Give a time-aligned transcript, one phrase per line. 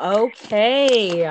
[0.00, 1.28] Okay.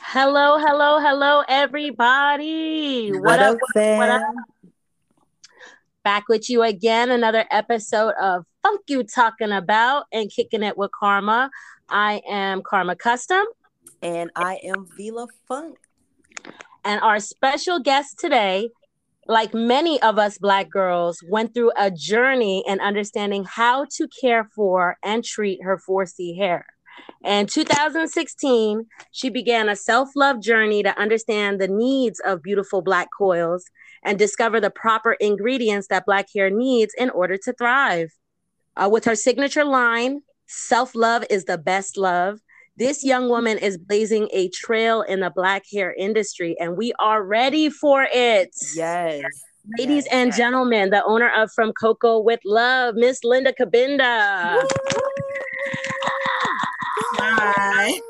[0.00, 3.10] Hello, hello, hello, everybody.
[3.12, 3.98] What, what up, fam?
[3.98, 4.22] What up?
[6.02, 10.90] Back with you again, another episode of Funk You Talking About and Kicking It with
[10.98, 11.50] Karma.
[11.90, 13.44] I am Karma Custom.
[14.00, 15.76] And I am Vila Funk.
[16.82, 18.70] And our special guest today,
[19.26, 24.48] like many of us Black girls, went through a journey in understanding how to care
[24.54, 26.64] for and treat her 4C hair.
[27.24, 33.08] In 2016, she began a self love journey to understand the needs of beautiful Black
[33.16, 33.64] coils
[34.02, 38.10] and discover the proper ingredients that Black hair needs in order to thrive.
[38.76, 40.22] Uh, with her signature line,
[40.52, 42.40] Self love is the best love.
[42.76, 47.22] This young woman is blazing a trail in the Black hair industry, and we are
[47.22, 48.50] ready for it.
[48.74, 49.22] Yes.
[49.78, 50.36] Ladies yes, and yes.
[50.36, 54.60] gentlemen, the owner of From Coco with Love, Miss Linda Cabinda.
[57.32, 57.92] Hi.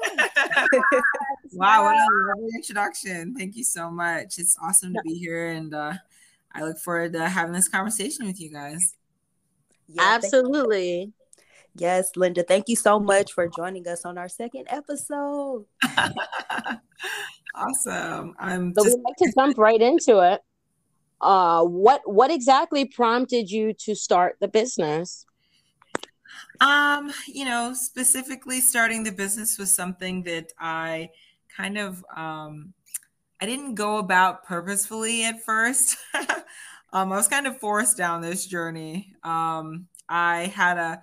[1.53, 3.35] wow, what a lovely introduction.
[3.37, 4.39] Thank you so much.
[4.39, 5.95] It's awesome to be here and uh,
[6.53, 8.95] I look forward to having this conversation with you guys.
[9.89, 11.13] Yeah, Absolutely.
[11.77, 15.67] Yes, Linda, thank you so much for joining us on our second episode.
[17.55, 18.35] awesome.
[18.39, 20.41] I'm so just- we'd like to jump right into it.
[21.21, 25.27] Uh, what what exactly prompted you to start the business?
[26.61, 31.11] Um, you know, specifically starting the business was something that I
[31.57, 32.75] kind of um
[33.41, 35.97] I didn't go about purposefully at first.
[36.93, 39.15] um, I was kind of forced down this journey.
[39.25, 41.03] Um, I had a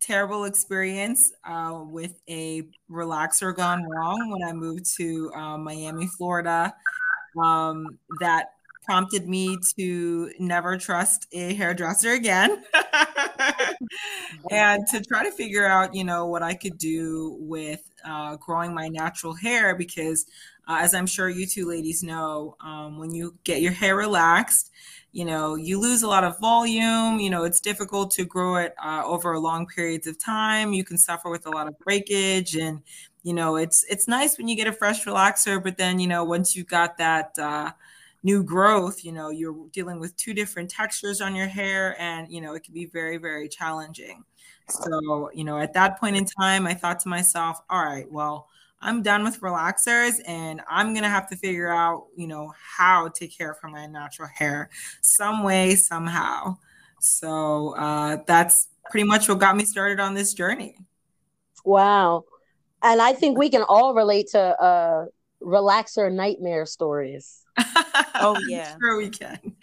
[0.00, 6.74] terrible experience uh, with a relaxer gone wrong when I moved to uh, Miami, Florida.
[7.42, 8.52] Um, that
[8.84, 12.64] prompted me to never trust a hairdresser again
[14.50, 18.72] and to try to figure out you know what i could do with uh, growing
[18.74, 20.26] my natural hair because
[20.68, 24.70] uh, as i'm sure you two ladies know um, when you get your hair relaxed
[25.12, 28.74] you know you lose a lot of volume you know it's difficult to grow it
[28.82, 30.72] uh, over long periods of time.
[30.72, 32.82] You can suffer with a lot of breakage and
[33.22, 36.24] you know it's it's nice when you get a fresh relaxer but then you know
[36.24, 37.70] once you've got that uh,
[38.28, 42.40] new growth you know you're dealing with two different textures on your hair and you
[42.42, 44.22] know it can be very very challenging.
[44.68, 48.48] So you know at that point in time i thought to myself all right well
[48.82, 53.26] i'm done with relaxers and i'm gonna have to figure out you know how to
[53.26, 54.68] care for my natural hair
[55.00, 56.56] some way somehow.
[57.00, 60.76] So uh, that's pretty much what got me started on this journey.
[61.64, 62.24] Wow.
[62.82, 65.06] And i think we can all relate to uh
[65.42, 67.44] relaxer nightmare stories
[68.16, 68.76] oh yeah.
[68.78, 69.38] sure we can.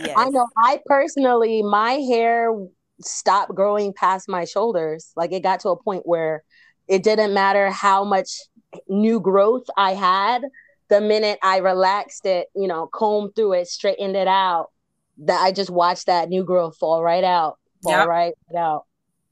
[0.00, 0.14] Yes.
[0.18, 2.54] i know i personally my hair
[3.00, 5.12] stopped growing past my shoulders.
[5.16, 6.44] Like it got to a point where
[6.88, 8.42] it didn't matter how much
[8.86, 10.42] new growth i had
[10.88, 14.68] the minute i relaxed it you know combed through it straightened it out
[15.16, 18.06] that i just watched that new growth fall right out fall yep.
[18.06, 18.84] right out.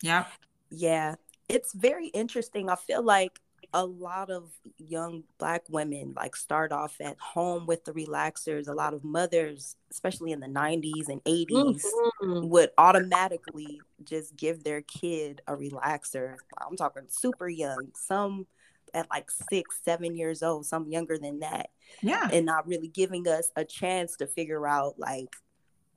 [0.03, 0.25] Yeah
[0.71, 1.15] yeah.
[1.49, 2.69] It's very interesting.
[2.69, 3.39] I feel like
[3.73, 8.73] a lot of young black women like start off at home with the relaxers a
[8.73, 11.83] lot of mothers especially in the 90s and 80s
[12.23, 12.49] mm-hmm.
[12.49, 18.47] would automatically just give their kid a relaxer i'm talking super young some
[18.95, 21.71] at like six seven years old some younger than that
[22.03, 25.37] yeah and not really giving us a chance to figure out like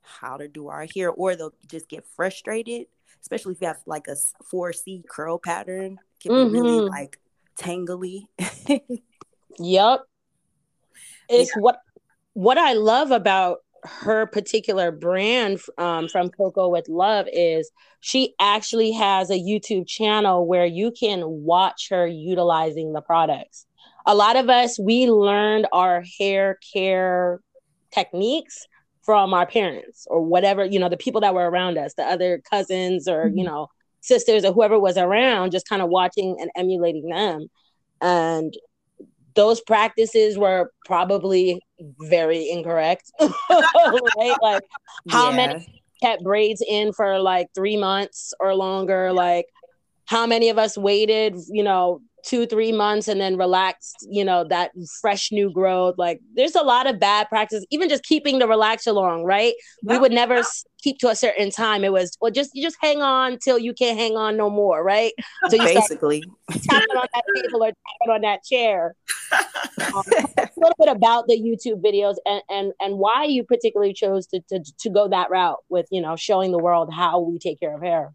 [0.02, 2.86] how to do our hair or they'll just get frustrated
[3.22, 4.16] especially if you have like a
[4.52, 6.52] 4c curl pattern can mm-hmm.
[6.52, 7.18] really like
[7.60, 8.22] tangly.
[9.58, 10.00] yep.
[11.28, 11.60] It's yeah.
[11.60, 11.80] what
[12.32, 17.70] what I love about her particular brand um, from Coco with Love is
[18.00, 23.66] she actually has a YouTube channel where you can watch her utilizing the products.
[24.06, 27.40] A lot of us, we learned our hair care
[27.92, 28.66] techniques
[29.02, 32.42] from our parents or whatever, you know, the people that were around us, the other
[32.50, 33.38] cousins or, mm-hmm.
[33.38, 33.68] you know,
[34.00, 37.48] sisters or whoever was around, just kind of watching and emulating them.
[38.00, 38.54] And
[39.34, 41.60] those practices were probably
[42.00, 43.10] very incorrect.
[43.20, 44.36] right?
[44.42, 44.62] Like
[45.08, 45.36] how yeah.
[45.36, 49.12] many kept braids in for like three months or longer?
[49.12, 49.46] Like
[50.06, 54.44] how many of us waited, you know, two, three months and then relaxed, you know,
[54.44, 54.70] that
[55.00, 55.96] fresh new growth.
[55.98, 59.54] Like there's a lot of bad practice, even just keeping the relax along, right?
[59.82, 59.94] Yeah.
[59.94, 60.42] We would never yeah.
[60.82, 61.84] keep to a certain time.
[61.84, 64.82] It was, well, just, you just hang on till you can't hang on no more,
[64.82, 65.12] right?
[65.48, 68.94] So you basically tapping on that table or tapping on that chair.
[69.94, 70.02] um,
[70.38, 74.40] a little bit about the YouTube videos and, and, and why you particularly chose to,
[74.48, 77.74] to, to go that route with, you know, showing the world how we take care
[77.74, 78.12] of hair.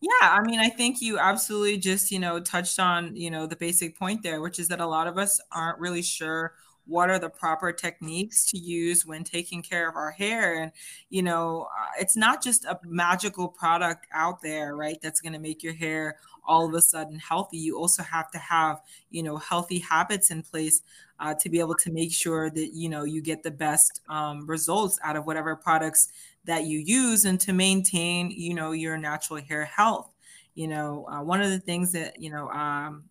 [0.00, 3.56] Yeah, I mean, I think you absolutely just, you know, touched on, you know, the
[3.56, 6.54] basic point there, which is that a lot of us aren't really sure
[6.86, 10.54] what are the proper techniques to use when taking care of our hair.
[10.62, 10.72] And
[11.10, 15.38] you know uh, it's not just a magical product out there right that's going to
[15.38, 17.58] make your hair all of a sudden healthy.
[17.58, 18.80] You also have to have
[19.10, 20.82] you know healthy habits in place
[21.20, 24.46] uh, to be able to make sure that you know you get the best um,
[24.48, 26.08] results out of whatever products
[26.44, 30.12] that you use and to maintain you know your natural hair health
[30.54, 33.04] you know uh, one of the things that you know um,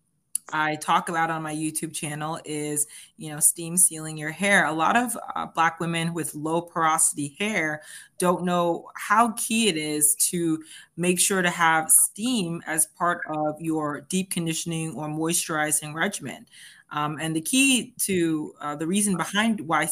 [0.52, 2.86] I talk about on my YouTube channel is,
[3.16, 4.66] you know, steam sealing your hair.
[4.66, 7.82] A lot of uh, Black women with low porosity hair
[8.18, 10.62] don't know how key it is to
[10.96, 16.46] make sure to have steam as part of your deep conditioning or moisturizing regimen.
[16.92, 19.88] Um, and the key to uh, the reason behind why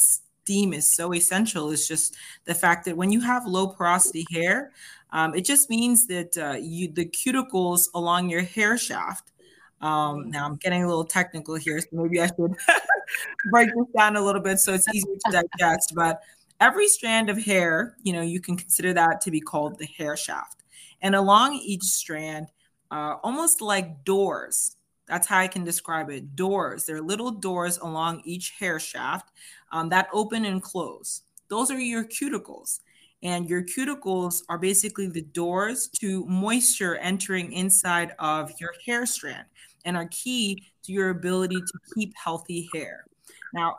[0.49, 2.17] steam is so essential is just
[2.47, 4.73] the fact that when you have low porosity hair,
[5.13, 9.31] um, it just means that uh, you the cuticles along your hair shaft.
[9.83, 12.55] Um, now I'm getting a little technical here, so maybe I should
[13.51, 15.93] break this down a little bit so it's easier to digest.
[15.95, 16.23] But
[16.61, 20.17] every strand of hair, you know, you can consider that to be called the hair
[20.17, 20.65] shaft,
[21.03, 22.47] and along each strand,
[22.91, 24.77] uh, almost like doors,
[25.09, 26.37] that's how I can describe it.
[26.37, 26.85] Doors.
[26.85, 29.31] There are little doors along each hair shaft
[29.73, 31.23] um, that open and close.
[31.49, 32.81] Those are your cuticles.
[33.23, 39.47] And your cuticles are basically the doors to moisture entering inside of your hair strand
[39.85, 43.05] and are key to your ability to keep healthy hair.
[43.53, 43.77] Now,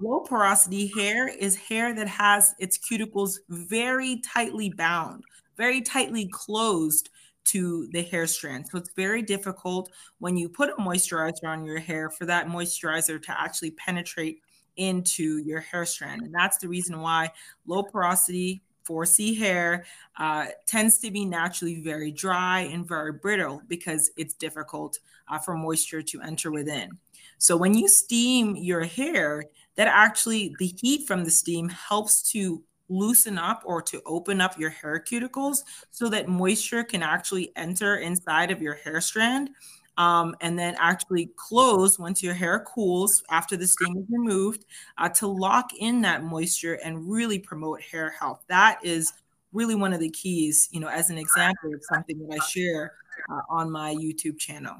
[0.00, 5.22] low porosity hair is hair that has its cuticles very tightly bound,
[5.56, 7.10] very tightly closed
[7.44, 8.68] to the hair strand.
[8.68, 13.22] So it's very difficult when you put a moisturizer on your hair for that moisturizer
[13.22, 14.40] to actually penetrate
[14.78, 16.22] into your hair strand.
[16.22, 17.30] And that's the reason why
[17.66, 19.84] low porosity 4C hair
[20.18, 24.98] uh, tends to be naturally very dry and very brittle because it's difficult
[25.28, 26.90] uh, for moisture to enter within.
[27.36, 29.44] So when you steam your hair,
[29.76, 34.58] that actually the heat from the steam helps to loosen up or to open up
[34.58, 35.58] your hair cuticles
[35.90, 39.50] so that moisture can actually enter inside of your hair strand
[39.98, 44.64] um, and then actually close once your hair cools after the steam is removed
[44.96, 48.42] uh, to lock in that moisture and really promote hair health.
[48.48, 49.12] That is
[49.52, 52.92] really one of the keys, you know, as an example of something that I share
[53.30, 54.76] uh, on my YouTube channel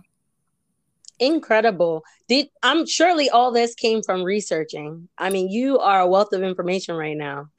[1.18, 2.04] incredible.
[2.28, 5.08] Did i'm surely all this came from researching.
[5.18, 7.48] I mean you are a wealth of information right now.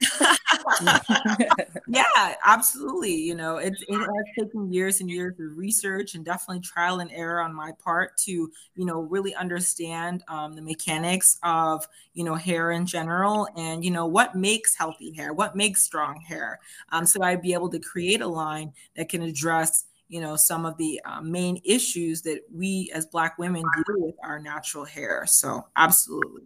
[1.88, 3.14] Yeah absolutely.
[3.14, 4.08] You know it, it has
[4.38, 8.30] taken years and years of research and definitely trial and error on my part to
[8.30, 13.90] you know really understand um, the mechanics of you know hair in general and you
[13.90, 16.60] know what makes healthy hair what makes strong hair.
[16.92, 20.66] Um, so i'd be able to create a line that can address you know some
[20.66, 25.24] of the uh, main issues that we as black women deal with our natural hair
[25.26, 26.42] so absolutely.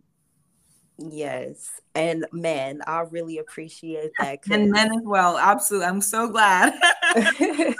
[0.97, 6.73] Yes and men i really appreciate that and men as well absolutely i'm so glad.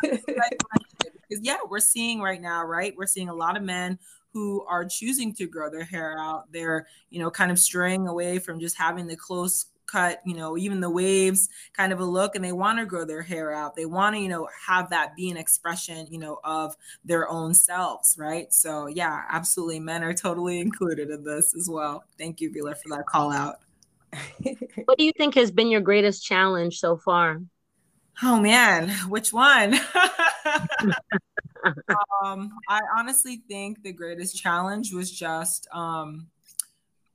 [1.27, 3.99] Because yeah we're seeing right now right we're seeing a lot of men
[4.35, 8.39] who are choosing to grow their hair out they're you know kind of straying away
[8.39, 12.35] from just having the close cut, you know, even the waves kind of a look
[12.35, 13.77] and they want to grow their hair out.
[13.77, 17.55] They want to, you know, have that be an expression, you know, of their own
[17.55, 18.53] selves, right?
[18.53, 19.81] So, yeah, absolutely.
[19.81, 22.05] Men are totally included in this as well.
[22.19, 23.57] Thank you, Vila, for that call out.
[24.85, 27.41] what do you think has been your greatest challenge so far?
[28.23, 29.75] Oh man, which one?
[32.23, 36.29] um, I honestly think the greatest challenge was just um,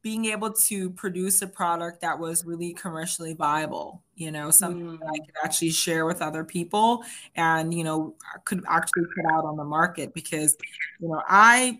[0.01, 4.99] being able to produce a product that was really commercially viable you know something mm.
[4.99, 7.03] that i could actually share with other people
[7.35, 8.15] and you know
[8.45, 10.55] could actually put out on the market because
[10.99, 11.79] you know i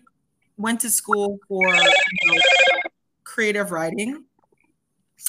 [0.56, 2.40] went to school for you know,
[3.24, 4.24] creative writing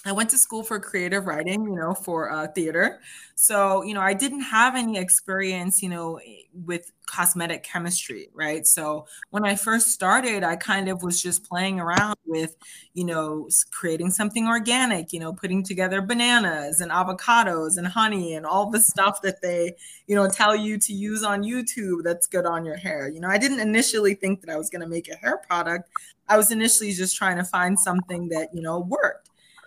[0.03, 3.01] I went to school for creative writing, you know, for uh, theater.
[3.35, 6.19] So, you know, I didn't have any experience, you know,
[6.53, 8.65] with cosmetic chemistry, right?
[8.65, 12.55] So, when I first started, I kind of was just playing around with,
[12.95, 18.43] you know, creating something organic, you know, putting together bananas and avocados and honey and
[18.45, 19.73] all the stuff that they,
[20.07, 23.07] you know, tell you to use on YouTube that's good on your hair.
[23.07, 25.89] You know, I didn't initially think that I was going to make a hair product.
[26.27, 29.20] I was initially just trying to find something that, you know, worked.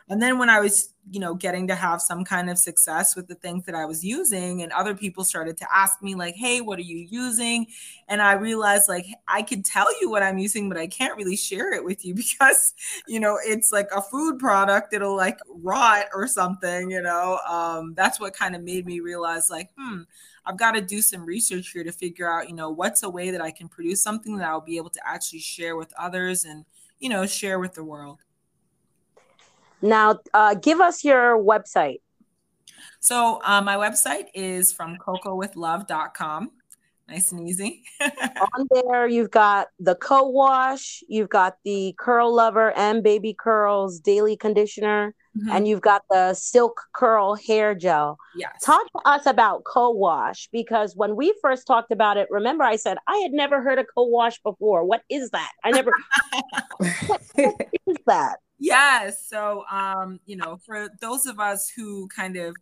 [0.09, 3.27] And then when I was, you know, getting to have some kind of success with
[3.27, 6.61] the things that I was using, and other people started to ask me, like, hey,
[6.61, 7.67] what are you using?
[8.09, 11.37] And I realized, like, I could tell you what I'm using, but I can't really
[11.37, 12.75] share it with you because,
[13.07, 17.39] you know, it's like a food product, it'll like rot or something, you know.
[17.49, 20.03] Um, that's what kind of made me realize, like, hmm,
[20.47, 23.31] I've got to do some research here to figure out, you know, what's a way
[23.31, 26.67] that I can produce something that I'll be able to actually share with others and,
[26.99, 28.24] you know, share with the world.
[29.85, 32.01] Now, uh, give us your website.
[33.01, 36.51] So, uh, my website is from cocowithlove.com
[37.09, 37.83] nice and easy.
[38.01, 44.01] on there, you've got the co wash, you've got the curl lover and baby curls
[44.01, 45.51] daily conditioner, mm-hmm.
[45.51, 48.19] and you've got the silk curl hair gel.
[48.37, 48.63] Yes.
[48.63, 52.77] Talk to us about co wash because when we first talked about it, remember I
[52.77, 54.85] said I had never heard of co wash before.
[54.85, 55.53] What is that?
[55.63, 55.91] I never.
[56.79, 57.21] what
[57.87, 58.39] is that?
[58.65, 59.27] Yes.
[59.27, 62.55] So, um, you know, for those of us who kind of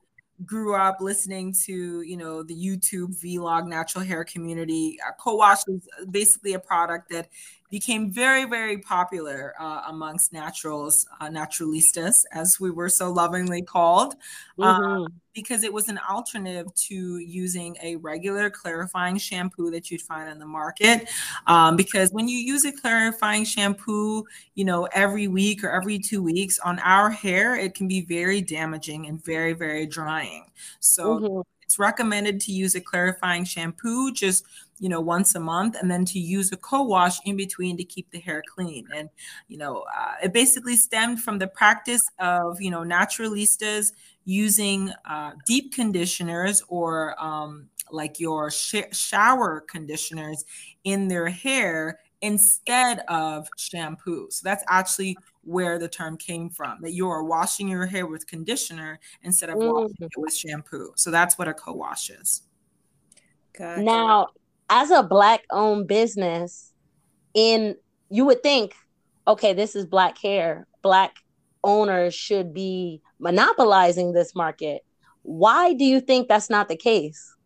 [0.44, 5.88] grew up listening to you know the youtube vlog natural hair community uh, co-wash is
[6.10, 7.28] basically a product that
[7.72, 14.14] became very very popular uh, amongst naturals uh, naturalistas as we were so lovingly called
[14.58, 15.06] mm-hmm.
[15.32, 20.38] because it was an alternative to using a regular clarifying shampoo that you'd find on
[20.38, 21.08] the market
[21.46, 24.22] um, because when you use a clarifying shampoo
[24.54, 28.42] you know every week or every two weeks on our hair it can be very
[28.42, 30.44] damaging and very very drying
[30.78, 31.40] so mm-hmm.
[31.72, 34.44] It's recommended to use a clarifying shampoo just
[34.78, 38.10] you know once a month and then to use a co-wash in between to keep
[38.10, 38.86] the hair clean.
[38.94, 39.08] And
[39.48, 43.92] you know uh, it basically stemmed from the practice of you know naturalistas
[44.26, 50.44] using uh, deep conditioners or um, like your sh- shower conditioners
[50.84, 54.28] in their hair instead of shampoo.
[54.30, 58.26] So that's actually where the term came from that you are washing your hair with
[58.26, 59.72] conditioner instead of mm.
[59.72, 60.92] washing it with shampoo.
[60.96, 62.42] So that's what a co wash is.
[63.58, 63.82] Gotcha.
[63.82, 64.28] Now,
[64.70, 66.72] as a black owned business
[67.34, 67.76] in
[68.08, 68.74] you would think
[69.26, 71.16] okay this is black hair black
[71.62, 74.82] owners should be monopolizing this market
[75.22, 77.36] why do you think that's not the case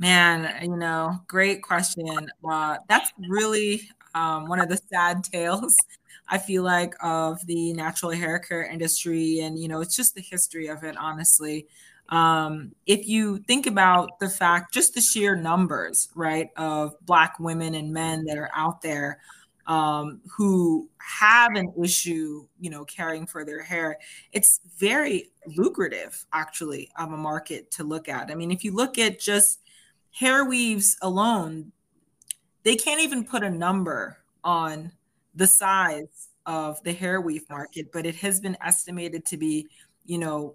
[0.00, 5.76] man you know great question uh, that's really um, one of the sad tales
[6.28, 10.20] i feel like of the natural hair care industry and you know it's just the
[10.22, 11.66] history of it honestly
[12.10, 17.76] um, if you think about the fact, just the sheer numbers, right, of Black women
[17.76, 19.20] and men that are out there
[19.68, 23.96] um, who have an issue, you know, caring for their hair,
[24.32, 28.30] it's very lucrative, actually, of a market to look at.
[28.30, 29.60] I mean, if you look at just
[30.12, 31.72] hair weaves alone,
[32.62, 34.92] they can't even put a number on
[35.34, 39.66] the size of the hair weave market, but it has been estimated to be,
[40.04, 40.54] you know,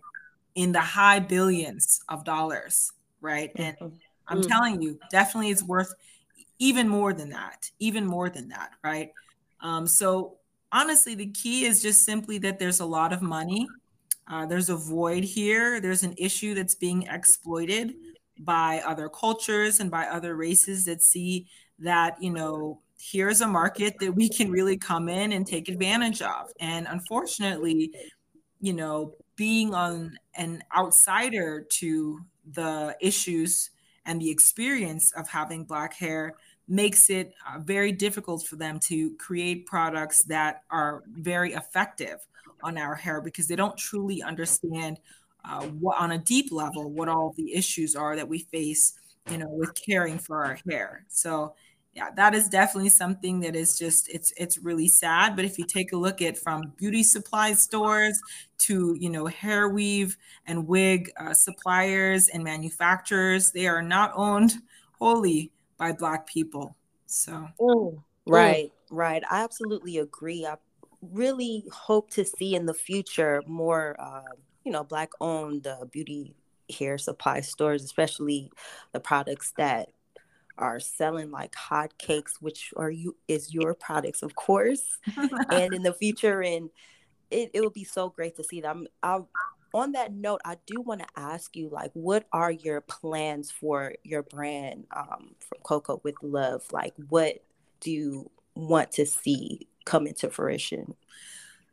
[0.55, 3.51] in the high billions of dollars, right?
[3.55, 3.95] And mm-hmm.
[4.27, 4.49] I'm mm-hmm.
[4.49, 5.93] telling you, definitely it's worth
[6.59, 9.11] even more than that, even more than that, right?
[9.61, 10.37] Um, so
[10.71, 13.67] honestly, the key is just simply that there's a lot of money.
[14.27, 15.79] Uh, there's a void here.
[15.79, 17.93] There's an issue that's being exploited
[18.39, 21.47] by other cultures and by other races that see
[21.79, 26.21] that, you know, here's a market that we can really come in and take advantage
[26.21, 26.49] of.
[26.59, 27.91] And unfortunately,
[28.61, 32.19] you know, being on an outsider to
[32.53, 33.71] the issues
[34.05, 36.35] and the experience of having black hair
[36.67, 42.25] makes it uh, very difficult for them to create products that are very effective
[42.63, 44.99] on our hair because they don't truly understand
[45.47, 48.93] uh, what on a deep level what all the issues are that we face
[49.29, 51.53] you know with caring for our hair so
[51.95, 55.35] yeah, that is definitely something that is just it's it's really sad.
[55.35, 58.19] But if you take a look at from beauty supply stores
[58.59, 64.55] to you know hair weave and wig uh, suppliers and manufacturers, they are not owned
[64.99, 66.75] wholly by Black people.
[67.05, 70.45] So Ooh, right, right, I absolutely agree.
[70.45, 70.57] I
[71.01, 76.35] really hope to see in the future more uh, you know Black owned uh, beauty
[76.77, 78.51] hair supply stores, especially
[78.91, 79.89] the products that
[80.57, 84.97] are selling like hotcakes, which are you is your products, of course,
[85.51, 86.69] and in the future, and
[87.31, 88.87] it, it would be so great to see them.
[89.03, 89.27] I'm
[89.73, 93.93] on that note, I do want to ask you, like, what are your plans for
[94.03, 96.63] your brand um, from Coco with Love?
[96.71, 97.43] Like, what
[97.81, 100.95] do you want to see come into fruition?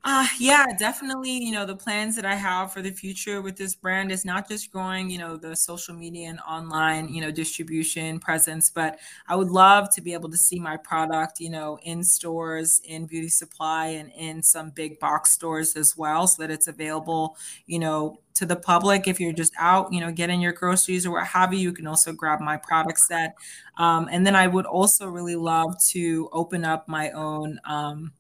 [0.04, 1.30] Uh, yeah, definitely.
[1.30, 4.48] You know, the plans that I have for the future with this brand is not
[4.48, 9.36] just growing, you know, the social media and online, you know, distribution presence, but I
[9.36, 13.28] would love to be able to see my product, you know, in stores, in beauty
[13.28, 18.18] supply, and in some big box stores as well, so that it's available, you know,
[18.34, 19.06] to the public.
[19.06, 21.86] If you're just out, you know, getting your groceries or what have you, you can
[21.86, 23.36] also grab my product set.
[23.78, 27.60] Um, and then I would also really love to open up my own.
[27.64, 28.12] Um,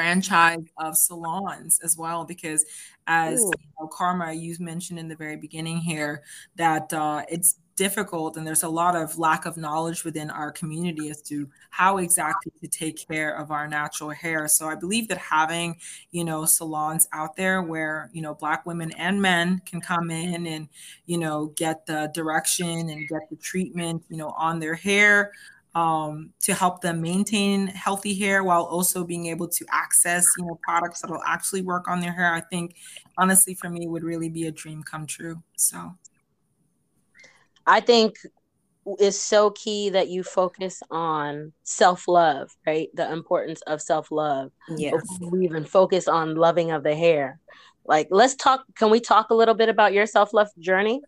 [0.00, 2.64] franchise of salons as well because
[3.06, 6.22] as you know, karma you mentioned in the very beginning here
[6.56, 11.10] that uh, it's difficult and there's a lot of lack of knowledge within our community
[11.10, 14.48] as to how exactly to take care of our natural hair.
[14.48, 15.76] So i believe that having
[16.12, 20.46] you know salons out there where you know black women and men can come in
[20.46, 20.68] and
[21.04, 25.32] you know get the direction and get the treatment you know on their hair
[25.74, 30.58] um, to help them maintain healthy hair while also being able to access you know
[30.62, 32.74] products that will actually work on their hair i think
[33.18, 35.94] honestly for me would really be a dream come true so.
[37.66, 38.16] I think
[38.98, 42.88] it's so key that you focus on self-love right?
[42.94, 44.94] The importance of self-love yes.
[45.20, 47.38] we even focus on loving of the hair.
[47.84, 51.00] Like let's talk can we talk a little bit about your self-love journey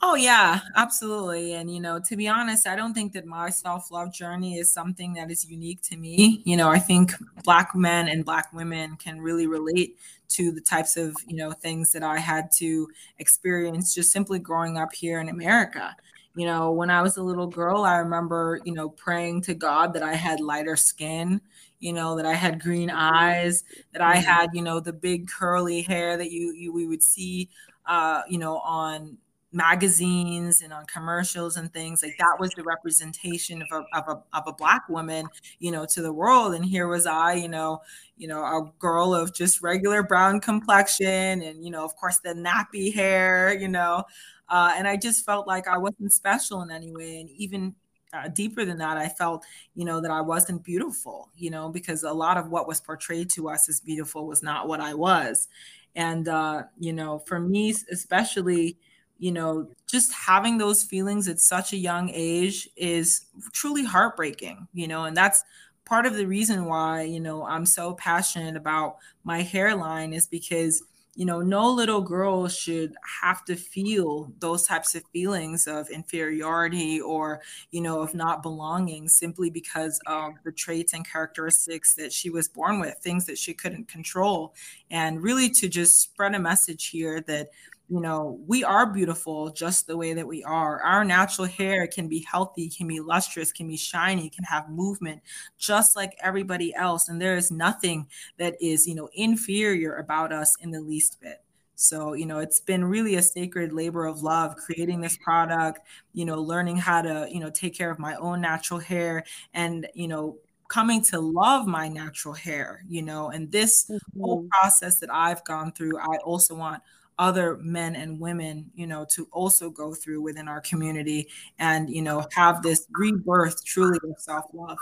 [0.00, 1.54] Oh yeah, absolutely.
[1.54, 5.14] And you know, to be honest, I don't think that my self-love journey is something
[5.14, 6.40] that is unique to me.
[6.44, 7.12] You know, I think
[7.42, 9.98] black men and black women can really relate
[10.30, 12.88] to the types of, you know, things that I had to
[13.18, 15.96] experience just simply growing up here in America.
[16.36, 19.94] You know, when I was a little girl, I remember, you know, praying to God
[19.94, 21.40] that I had lighter skin,
[21.80, 24.24] you know, that I had green eyes, that I mm-hmm.
[24.24, 27.48] had, you know, the big curly hair that you, you we would see
[27.88, 29.16] uh, you know, on
[29.52, 34.36] magazines and on commercials and things like that was the representation of a, of a,
[34.36, 35.26] of a black woman
[35.58, 37.80] you know to the world and here was i you know
[38.18, 42.34] you know a girl of just regular brown complexion and you know of course the
[42.34, 44.04] nappy hair you know
[44.50, 47.74] uh, and i just felt like i wasn't special in any way and even
[48.12, 52.02] uh, deeper than that i felt you know that i wasn't beautiful you know because
[52.02, 55.48] a lot of what was portrayed to us as beautiful was not what i was
[55.96, 58.76] and uh, you know for me especially
[59.18, 64.86] you know, just having those feelings at such a young age is truly heartbreaking, you
[64.86, 65.42] know, and that's
[65.84, 70.82] part of the reason why, you know, I'm so passionate about my hairline is because,
[71.16, 77.00] you know, no little girl should have to feel those types of feelings of inferiority
[77.00, 77.40] or,
[77.72, 82.46] you know, of not belonging simply because of the traits and characteristics that she was
[82.46, 84.54] born with, things that she couldn't control.
[84.92, 87.48] And really to just spread a message here that,
[87.88, 90.82] you know, we are beautiful just the way that we are.
[90.82, 95.22] Our natural hair can be healthy, can be lustrous, can be shiny, can have movement,
[95.58, 97.08] just like everybody else.
[97.08, 101.42] And there is nothing that is, you know, inferior about us in the least bit.
[101.76, 105.80] So, you know, it's been really a sacred labor of love creating this product,
[106.12, 109.24] you know, learning how to, you know, take care of my own natural hair
[109.54, 114.20] and, you know, coming to love my natural hair, you know, and this mm-hmm.
[114.20, 116.82] whole process that I've gone through, I also want
[117.18, 121.28] other men and women you know to also go through within our community
[121.58, 124.78] and you know have this rebirth truly of self-love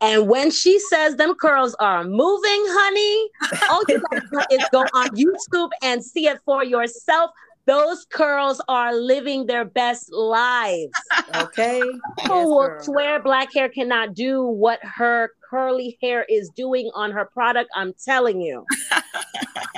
[0.00, 3.30] and when she says them curls are moving, honey,
[3.70, 7.30] all you gotta do is go on YouTube and see it for yourself.
[7.66, 10.92] Those curls are living their best lives.
[11.34, 11.82] Okay.
[12.18, 17.10] People yes, will swear black hair cannot do what her curly hair is doing on
[17.12, 17.70] her product.
[17.74, 18.64] I'm telling you.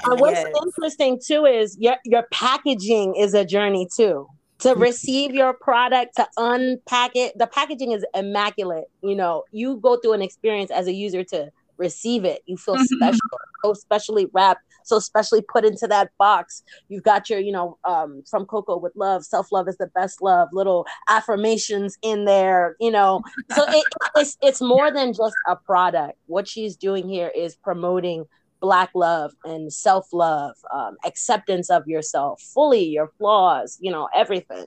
[0.05, 0.53] and what's yes.
[0.65, 4.27] interesting too is your your packaging is a journey too.
[4.61, 4.83] To mm-hmm.
[4.83, 8.85] receive your product, to unpack it, the packaging is immaculate.
[9.03, 12.43] You know, you go through an experience as a user to receive it.
[12.47, 12.97] You feel mm-hmm.
[12.97, 13.21] special,
[13.62, 16.62] so specially wrapped, so specially put into that box.
[16.88, 20.23] You've got your, you know, um, from Coco with love, self love is the best
[20.23, 23.23] love, little affirmations in there, you know.
[23.55, 23.85] So it,
[24.16, 26.18] it's it's more than just a product.
[26.27, 28.25] What she's doing here is promoting
[28.61, 34.66] black love and self love, um, acceptance of yourself, fully your flaws, you know, everything.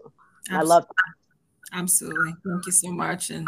[0.50, 0.58] Absolutely.
[0.58, 1.80] I love that.
[1.80, 2.36] Absolutely.
[2.46, 3.30] Thank you so much.
[3.30, 3.48] And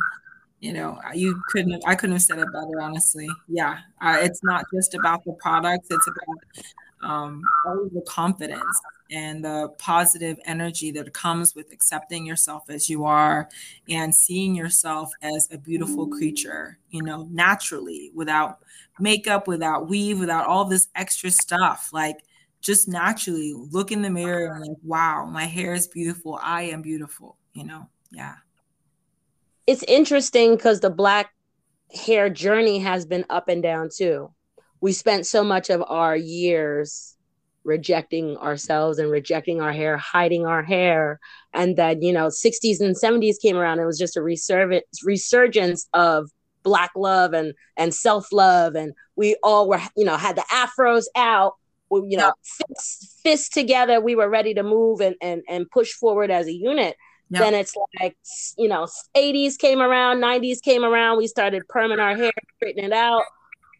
[0.65, 3.29] you know, you couldn't I couldn't have said it better, honestly.
[3.47, 9.45] Yeah, uh, it's not just about the products; it's about um, all the confidence and
[9.45, 13.47] the positive energy that comes with accepting yourself as you are
[13.87, 18.59] and seeing yourself as a beautiful creature, you know, naturally, without
[18.99, 21.91] makeup, without weave, without all this extra stuff.
[21.93, 22.23] Like
[22.61, 26.39] just naturally look in the mirror and like, wow, my hair is beautiful.
[26.41, 27.87] I am beautiful, you know?
[28.11, 28.37] Yeah.
[29.67, 31.31] It's interesting because the black
[31.93, 34.31] hair journey has been up and down too.
[34.81, 37.15] We spent so much of our years
[37.63, 41.19] rejecting ourselves and rejecting our hair, hiding our hair.
[41.53, 43.79] And then, you know, 60s and 70s came around.
[43.79, 46.29] It was just a resurgence, resurgence of
[46.65, 51.53] black love and and self-love and we all were you know had the afros out
[51.91, 55.91] we, you know fists, fists together we were ready to move and and, and push
[55.91, 56.97] forward as a unit
[57.29, 57.41] yep.
[57.41, 58.15] then it's like
[58.57, 62.93] you know 80s came around 90s came around we started perming our hair straightening it
[62.93, 63.23] out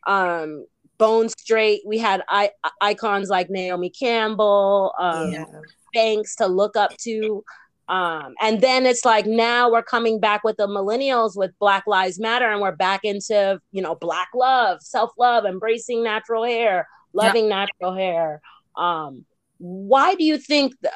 [0.08, 0.66] um
[0.98, 5.46] bone straight we had I- icons like naomi campbell um yeah.
[5.94, 7.44] banks to look up to
[7.88, 12.20] Um, and then it's like now we're coming back with the millennials with Black Lives
[12.20, 17.44] Matter, and we're back into you know black love, self love, embracing natural hair, loving
[17.46, 17.66] yeah.
[17.66, 18.42] natural hair.
[18.76, 19.26] Um,
[19.58, 20.94] why do you think that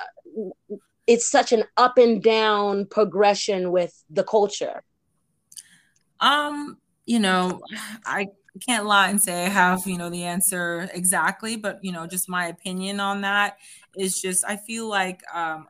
[1.09, 4.83] it's such an up and down progression with the culture?
[6.19, 7.61] Um, you know,
[8.05, 8.27] I
[8.65, 12.29] can't lie and say I have, you know, the answer exactly, but you know, just
[12.29, 13.57] my opinion on that
[13.97, 15.65] is just I feel like um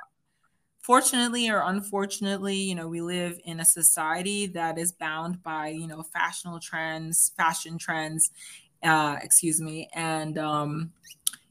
[0.82, 5.88] fortunately or unfortunately, you know, we live in a society that is bound by, you
[5.88, 8.32] know, fashionable trends, fashion trends,
[8.84, 10.92] uh, excuse me, and um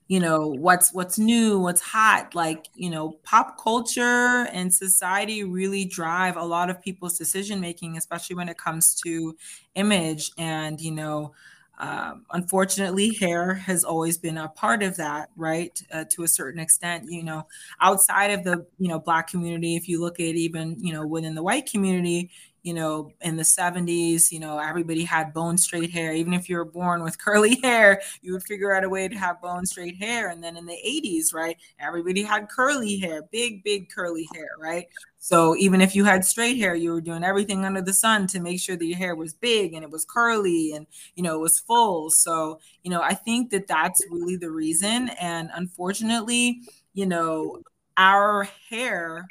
[0.08, 5.84] you know what's what's new what's hot like you know pop culture and society really
[5.84, 9.36] drive a lot of people's decision making especially when it comes to
[9.74, 11.32] image and you know
[11.80, 16.58] um, unfortunately hair has always been a part of that right uh, to a certain
[16.60, 17.46] extent you know.
[17.80, 21.36] Outside of the you know black community if you look at even you know within
[21.36, 22.30] the white community
[22.68, 26.12] you know, in the 70s, you know, everybody had bone straight hair.
[26.12, 29.16] Even if you were born with curly hair, you would figure out a way to
[29.16, 30.28] have bone straight hair.
[30.28, 34.86] And then in the 80s, right, everybody had curly hair, big, big curly hair, right?
[35.16, 38.38] So even if you had straight hair, you were doing everything under the sun to
[38.38, 41.40] make sure that your hair was big and it was curly and, you know, it
[41.40, 42.10] was full.
[42.10, 45.08] So, you know, I think that that's really the reason.
[45.18, 46.60] And unfortunately,
[46.92, 47.62] you know,
[47.96, 49.26] our hair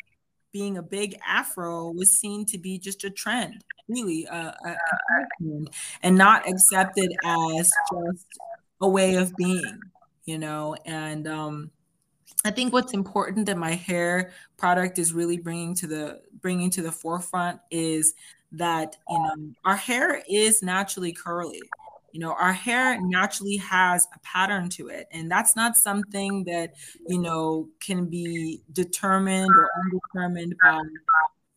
[0.58, 5.66] being a big afro was seen to be just a trend, really, uh, a, a
[6.02, 8.26] and not accepted as just
[8.82, 9.80] a way of being,
[10.26, 10.76] you know.
[10.84, 11.70] And um,
[12.44, 16.82] I think what's important that my hair product is really bringing to the bringing to
[16.82, 18.16] the forefront is
[18.54, 21.62] that you know our hair is naturally curly
[22.18, 26.74] you know our hair naturally has a pattern to it and that's not something that
[27.08, 30.80] you know can be determined or undetermined by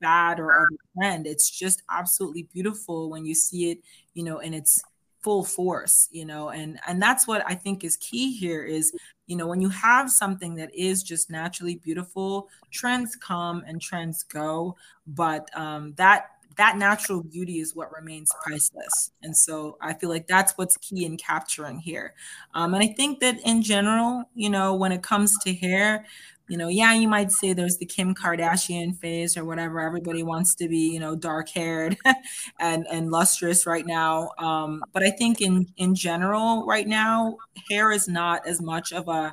[0.03, 1.27] bad or other trend.
[1.27, 3.79] It's just absolutely beautiful when you see it
[4.12, 4.83] you know in its
[5.23, 8.90] full force you know and and that's what i think is key here is
[9.27, 14.23] you know when you have something that is just naturally beautiful trends come and trends
[14.23, 14.75] go
[15.07, 19.13] but um that that natural beauty is what remains priceless.
[19.23, 22.15] And so I feel like that's what's key in capturing here.
[22.55, 26.05] Um, and I think that in general, you know, when it comes to hair,
[26.49, 29.81] you know, yeah, you might say there's the Kim Kardashian phase or whatever.
[29.81, 31.97] Everybody wants to be, you know, dark haired
[32.59, 34.31] and and lustrous right now.
[34.37, 37.37] Um, but I think in in general, right now,
[37.71, 39.33] hair is not as much of a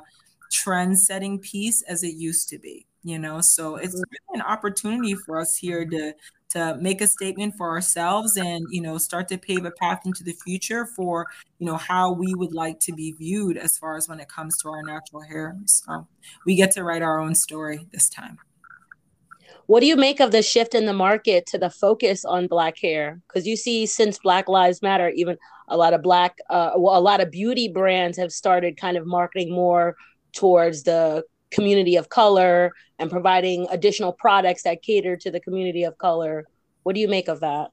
[0.52, 5.14] trend setting piece as it used to be you know so it's really an opportunity
[5.14, 6.12] for us here to
[6.50, 10.24] to make a statement for ourselves and you know start to pave a path into
[10.24, 11.26] the future for
[11.58, 14.56] you know how we would like to be viewed as far as when it comes
[14.58, 15.56] to our natural hair.
[15.66, 16.06] So
[16.46, 18.38] we get to write our own story this time.
[19.66, 22.78] What do you make of the shift in the market to the focus on black
[22.78, 23.20] hair?
[23.28, 25.36] Because you see since black lives matter even
[25.68, 29.06] a lot of black uh, well, a lot of beauty brands have started kind of
[29.06, 29.94] marketing more
[30.32, 35.96] towards the community of color and providing additional products that cater to the community of
[35.98, 36.46] color.
[36.82, 37.70] What do you make of that?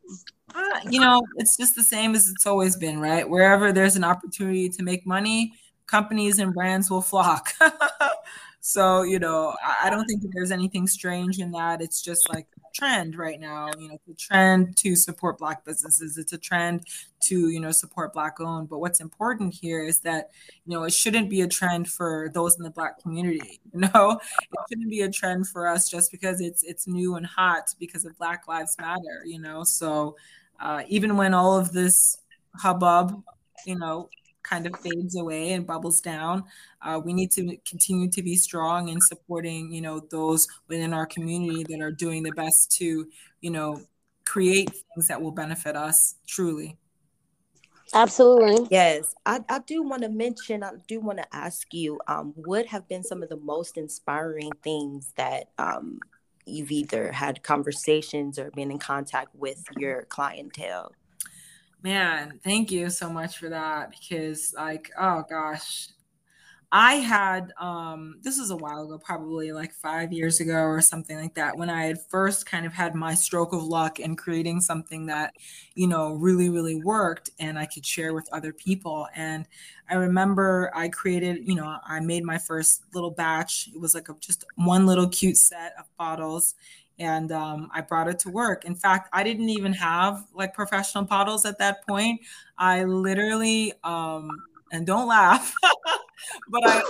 [0.53, 3.29] Uh, you know, it's just the same as it's always been, right?
[3.29, 5.53] Wherever there's an opportunity to make money,
[5.88, 7.53] companies and brands will flock.
[8.61, 11.81] so, you know, I, I don't think there's anything strange in that.
[11.81, 13.69] It's just like trend right now.
[13.79, 16.17] You know, the trend to support Black businesses.
[16.17, 16.85] It's a trend
[17.21, 18.69] to, you know, support Black owned.
[18.69, 20.31] But what's important here is that,
[20.65, 23.61] you know, it shouldn't be a trend for those in the Black community.
[23.75, 27.25] You know, it shouldn't be a trend for us just because it's it's new and
[27.25, 29.23] hot because of Black Lives Matter.
[29.25, 30.15] You know, so
[30.61, 32.17] uh, even when all of this
[32.55, 33.21] hubbub,
[33.65, 34.07] you know,
[34.47, 36.43] kind of fades away and bubbles down.
[36.81, 41.05] Uh, we need to continue to be strong in supporting, you know, those within our
[41.05, 43.08] community that are doing the best to,
[43.41, 43.81] you know,
[44.25, 46.77] create things that will benefit us truly.
[47.93, 48.67] Absolutely.
[48.71, 49.13] Yes.
[49.25, 52.88] I, I do want to mention, I do want to ask you, um, what have
[52.88, 55.99] been some of the most inspiring things that um,
[56.45, 60.91] you've either had conversations or been in contact with your clientele?
[61.85, 65.89] Man, thank you so much for that because like oh gosh.
[66.71, 71.17] I had um this was a while ago, probably like 5 years ago or something
[71.17, 74.61] like that when I had first kind of had my stroke of luck in creating
[74.61, 75.33] something that
[75.75, 79.47] you know really really worked and I could share with other people and
[79.89, 83.69] I remember I created, you know, I made my first little batch.
[83.73, 86.55] It was like a, just one little cute set of bottles
[86.99, 88.65] and um, I brought it to work.
[88.65, 92.21] In fact, I didn't even have like professional bottles at that point.
[92.58, 94.29] I literally, um,
[94.71, 95.53] and don't laugh,
[96.49, 96.82] but I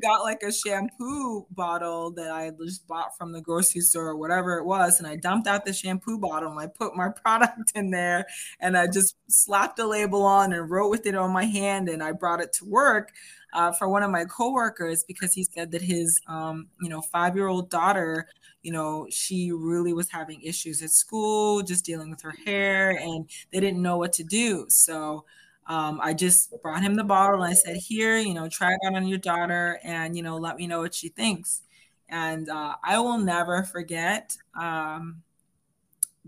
[0.00, 4.58] got like a shampoo bottle that I just bought from the grocery store or whatever
[4.58, 4.98] it was.
[4.98, 8.26] And I dumped out the shampoo bottle and I put my product in there
[8.60, 12.02] and I just slapped the label on and wrote with it on my hand and
[12.02, 13.12] I brought it to work.
[13.52, 17.34] Uh, for one of my coworkers because he said that his um, you know five
[17.34, 18.28] year old daughter
[18.62, 23.28] you know she really was having issues at school just dealing with her hair and
[23.52, 25.24] they didn't know what to do so
[25.70, 28.80] um, I just brought him the bottle and I said, Here, you know, try it
[28.84, 31.62] out on your daughter and, you know, let me know what she thinks.
[32.08, 35.22] And uh, I will never forget um,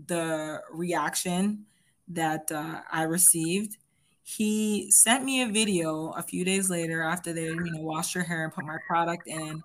[0.07, 1.65] the reaction
[2.07, 3.75] that uh, I received.
[4.23, 8.23] He sent me a video a few days later after they, you know, washed her
[8.23, 9.61] hair and put my product in.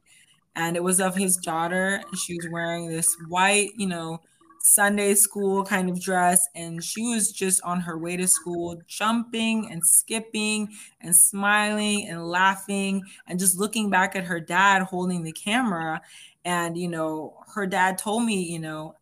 [0.56, 2.02] And it was of his daughter.
[2.16, 4.22] She was wearing this white, you know,
[4.74, 6.48] Sunday school kind of dress.
[6.54, 10.68] And she was just on her way to school, jumping and skipping
[11.00, 16.00] and smiling and laughing and just looking back at her dad holding the camera.
[16.44, 18.94] And, you know, her dad told me, you know,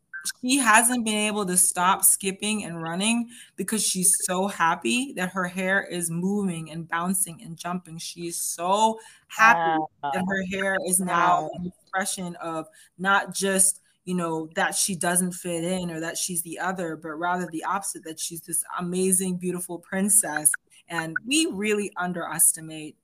[0.43, 5.45] she hasn't been able to stop skipping and running because she's so happy that her
[5.45, 7.99] hair is moving and bouncing and jumping.
[7.99, 8.99] She's so
[9.29, 12.67] happy that her hair is now an expression of
[12.99, 17.11] not just you know that she doesn't fit in or that she's the other but
[17.11, 20.51] rather the opposite that she's this amazing beautiful princess.
[20.89, 22.97] And we really underestimate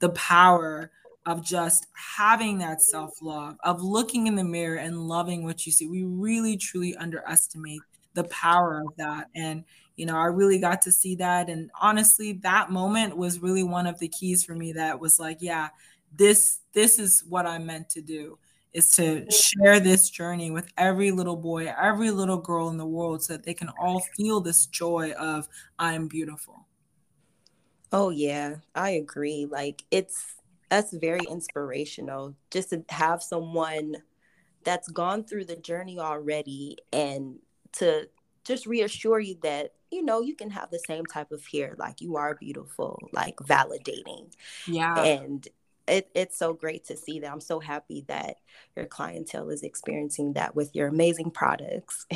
[0.00, 0.90] the power
[1.26, 5.86] of just having that self-love of looking in the mirror and loving what you see.
[5.86, 7.82] We really truly underestimate
[8.14, 9.28] the power of that.
[9.34, 9.62] And
[9.96, 11.50] you know i really got to see that.
[11.50, 15.38] And honestly that moment was really one of the keys for me that was like
[15.40, 15.68] yeah
[16.14, 18.38] this this is what i'm meant to do
[18.76, 19.28] is to mm-hmm.
[19.30, 23.44] share this journey with every little boy, every little girl in the world so that
[23.44, 26.66] they can all feel this joy of I'm beautiful.
[27.90, 29.46] Oh yeah, I agree.
[29.50, 30.34] Like it's
[30.68, 33.96] that's very inspirational just to have someone
[34.62, 37.38] that's gone through the journey already and
[37.72, 38.08] to
[38.44, 42.00] just reassure you that you know you can have the same type of hair like
[42.00, 44.26] you are beautiful like validating
[44.66, 45.48] yeah and
[45.88, 47.30] it, it's so great to see that.
[47.30, 48.36] I'm so happy that
[48.74, 52.06] your clientele is experiencing that with your amazing products.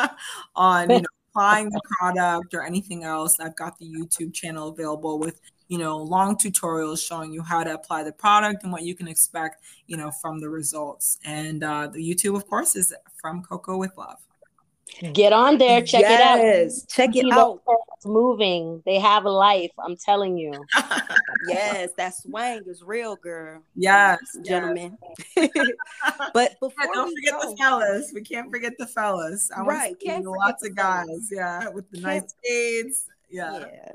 [0.56, 5.18] on you know applying the product or anything else, I've got the YouTube channel available
[5.18, 8.94] with you know, long tutorials showing you how to apply the product and what you
[8.94, 11.18] can expect, you know, from the results.
[11.24, 14.18] And uh, the YouTube, of course, is from Coco with Love.
[15.12, 16.38] Get on there, check yes, it out.
[16.38, 17.60] Yes, check it out.
[17.96, 18.82] It's moving.
[18.86, 19.72] They have a life.
[19.78, 20.52] I'm telling you.
[21.48, 23.62] yes, that swang is real, girl.
[23.74, 24.96] Yes, gentlemen.
[26.32, 28.12] but before yeah, don't forget go, the fellas.
[28.14, 29.50] We can't forget the fellas.
[29.54, 31.28] I right, can't lots of guys.
[31.30, 33.06] Yeah, with the can't, nice shades.
[33.28, 33.58] Yeah.
[33.58, 33.92] yeah.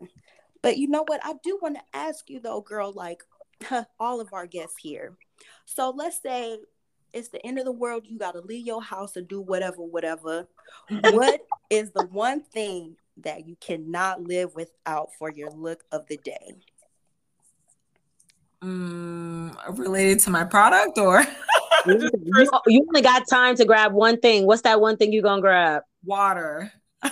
[0.61, 1.21] But you know what?
[1.23, 3.23] I do want to ask you though, girl, like
[3.99, 5.17] all of our guests here.
[5.65, 6.59] So let's say
[7.13, 9.81] it's the end of the world, you got to leave your house and do whatever,
[9.83, 10.47] whatever.
[11.11, 16.17] what is the one thing that you cannot live without for your look of the
[16.17, 16.55] day?
[18.61, 21.23] Mm, related to my product or
[21.87, 22.09] you,
[22.67, 24.45] you, only got time to grab one thing.
[24.45, 25.81] What's that one thing you gonna grab?
[26.05, 26.71] Water.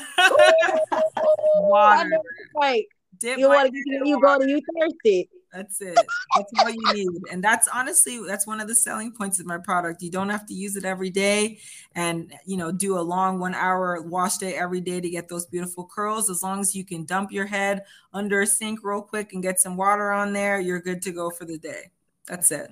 [1.55, 2.19] Water.
[2.55, 2.85] Right.
[3.19, 5.29] Dip you want to you go to you thirsty.
[5.51, 5.95] That's it.
[6.35, 7.09] That's all you need.
[7.31, 10.01] And that's honestly that's one of the selling points of my product.
[10.01, 11.59] You don't have to use it every day
[11.95, 15.45] and you know do a long 1 hour wash day every day to get those
[15.47, 16.29] beautiful curls.
[16.29, 19.59] As long as you can dump your head under a sink real quick and get
[19.59, 21.91] some water on there, you're good to go for the day.
[22.27, 22.71] That's it.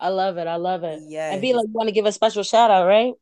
[0.00, 0.46] I love it.
[0.46, 1.02] I love it.
[1.06, 1.32] Yeah.
[1.32, 3.12] And be like you want to give a special shout out, right?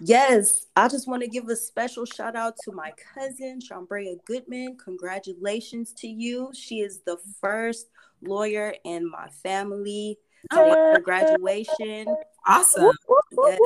[0.00, 4.76] Yes, I just want to give a special shout out to my cousin, Shambrea Goodman.
[4.82, 6.50] Congratulations to you.
[6.54, 7.88] She is the first
[8.22, 10.18] lawyer in my family
[10.52, 10.92] to oh.
[10.94, 12.06] her graduation.
[12.46, 12.92] Awesome.
[13.46, 13.58] Yes.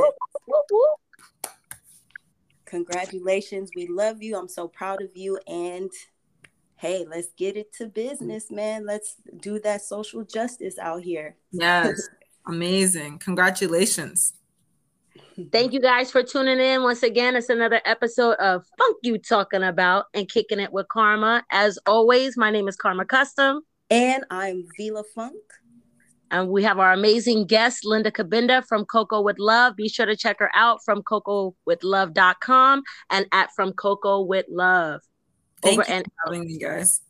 [2.65, 3.71] Congratulations.
[3.75, 4.37] We love you.
[4.37, 5.39] I'm so proud of you.
[5.47, 5.91] And
[6.77, 8.87] hey, let's get it to business, man.
[8.87, 11.37] Let's do that social justice out here.
[11.51, 12.09] Yes.
[12.47, 13.19] Amazing.
[13.19, 14.33] Congratulations.
[15.53, 16.83] Thank you guys for tuning in.
[16.83, 21.45] Once again, it's another episode of Funk You Talking About and Kicking It with Karma.
[21.51, 23.63] As always, my name is Karma Custom.
[23.91, 25.35] And I'm Vila Funk.
[26.31, 29.75] And we have our amazing guest, Linda Cabinda from Coco with Love.
[29.77, 35.01] Be sure to check her out from cocowithlove.com and at From Coco with Love.
[35.61, 37.01] Thank Over you and for having me, guys.